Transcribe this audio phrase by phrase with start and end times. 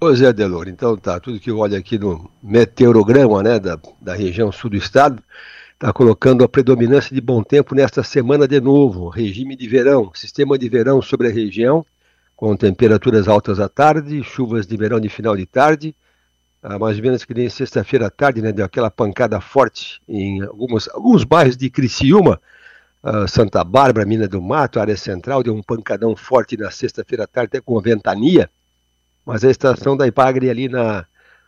[0.00, 0.66] Pois é, Delor.
[0.66, 4.76] Então tá, tudo que eu olho aqui no meteorograma né, da, da região sul do
[4.78, 5.22] estado
[5.74, 9.10] está colocando a predominância de bom tempo nesta semana de novo.
[9.10, 11.84] Regime de verão, sistema de verão sobre a região,
[12.34, 15.94] com temperaturas altas à tarde, chuvas de verão de final de tarde,
[16.62, 20.40] ah, mais ou menos que nem sexta-feira à tarde, né, deu aquela pancada forte em
[20.40, 22.40] algumas, alguns bairros de Criciúma,
[23.02, 27.26] ah, Santa Bárbara, Mina do Mato, área central, deu um pancadão forte na sexta-feira à
[27.26, 28.48] tarde, até com ventania
[29.24, 31.04] mas a estação da Ipagre ali na,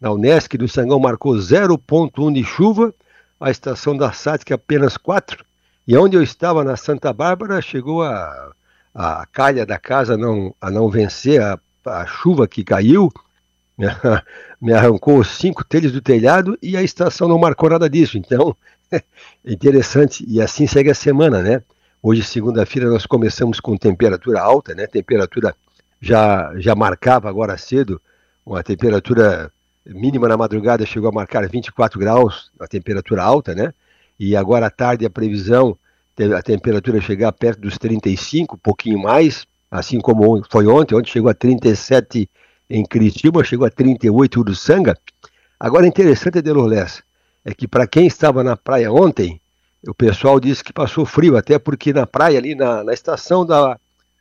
[0.00, 2.94] na Unesc do Sangão marcou 0,1 de chuva,
[3.40, 5.44] a estação da SATIC apenas 4,
[5.86, 8.52] e onde eu estava na Santa Bárbara chegou a,
[8.94, 13.12] a calha da casa não, a não vencer a, a chuva que caiu,
[14.60, 18.16] me arrancou cinco telhos do telhado e a estação não marcou nada disso.
[18.16, 18.56] Então,
[18.90, 19.02] é
[19.44, 20.24] interessante.
[20.28, 21.62] E assim segue a semana, né?
[22.02, 24.86] Hoje, segunda-feira, nós começamos com temperatura alta, né?
[24.86, 25.54] Temperatura
[26.04, 28.00] já, já marcava agora cedo
[28.44, 29.50] uma temperatura
[29.86, 33.72] mínima na madrugada, chegou a marcar 24 graus, a temperatura alta, né?
[34.20, 35.78] E agora à tarde a previsão,
[36.36, 41.30] a temperatura chegar perto dos 35, um pouquinho mais, assim como foi ontem, ontem chegou
[41.30, 42.28] a 37
[42.68, 44.98] em Curitiba, chegou a 38 em Uruçanga.
[45.58, 47.02] Agora interessante, Delorlés,
[47.44, 49.40] é que para quem estava na praia ontem,
[49.88, 53.78] o pessoal disse que passou frio, até porque na praia ali, na, na estação da,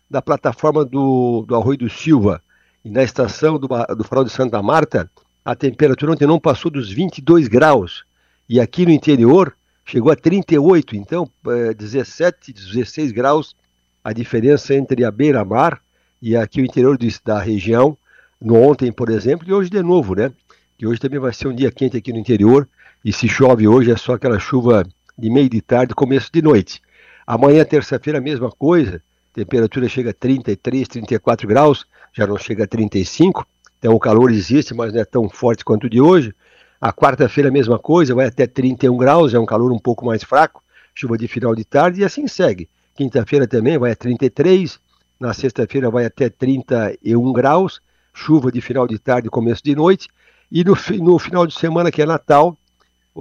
[0.09, 2.41] da plataforma do, do Arroio do Silva
[2.83, 5.09] e na estação do, do Farol de Santa Marta,
[5.43, 8.03] a temperatura ontem não passou dos 22 graus.
[8.47, 13.55] E aqui no interior chegou a 38, então é, 17, 16 graus
[14.03, 15.81] a diferença entre a beira-mar
[16.21, 17.97] e aqui o interior da região,
[18.39, 20.31] no ontem, por exemplo, e hoje de novo, né?
[20.77, 22.67] Que hoje também vai ser um dia quente aqui no interior,
[23.03, 24.85] e se chove hoje é só aquela chuva
[25.17, 26.81] de meio de tarde, começo de noite.
[27.27, 29.01] Amanhã, terça-feira, a mesma coisa,
[29.33, 33.45] temperatura chega a 33, 34 graus, já não chega a 35,
[33.79, 36.33] então o calor existe, mas não é tão forte quanto o de hoje.
[36.79, 40.23] A quarta-feira a mesma coisa, vai até 31 graus, é um calor um pouco mais
[40.23, 42.69] fraco, chuva de final de tarde e assim segue.
[42.95, 44.79] Quinta-feira também vai a 33,
[45.19, 47.81] na sexta-feira vai até 31 graus,
[48.13, 50.07] chuva de final de tarde e começo de noite,
[50.51, 52.55] e no, no final de semana, que é Natal,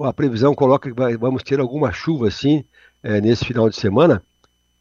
[0.02, 2.64] a previsão coloca que vai, vamos ter alguma chuva assim
[3.02, 4.22] é, nesse final de semana,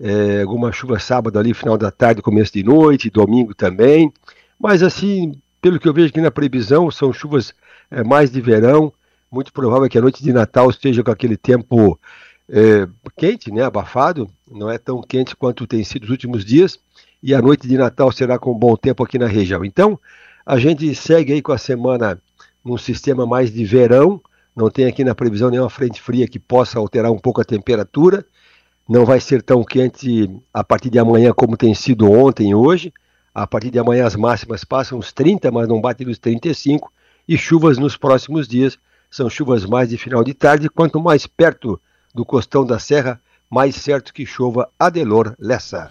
[0.03, 4.11] é, alguma chuva sábado ali, final da tarde, começo de noite, domingo também.
[4.59, 7.53] Mas assim, pelo que eu vejo aqui na previsão, são chuvas
[7.91, 8.91] é, mais de verão.
[9.31, 11.99] Muito provável que a noite de Natal esteja com aquele tempo
[12.49, 14.27] é, quente, né, abafado.
[14.51, 16.79] Não é tão quente quanto tem sido os últimos dias.
[17.21, 19.63] E a noite de Natal será com bom tempo aqui na região.
[19.63, 19.99] Então,
[20.43, 22.19] a gente segue aí com a semana
[22.65, 24.19] num sistema mais de verão.
[24.55, 28.25] Não tem aqui na previsão nenhuma frente fria que possa alterar um pouco a temperatura
[28.91, 32.93] não vai ser tão quente a partir de amanhã como tem sido ontem e hoje.
[33.33, 36.91] A partir de amanhã as máximas passam os 30, mas não batem os 35.
[37.25, 38.77] E chuvas nos próximos dias
[39.09, 40.69] são chuvas mais de final de tarde.
[40.69, 41.79] Quanto mais perto
[42.13, 45.89] do costão da serra, mais certo que chova Adelor Lessa.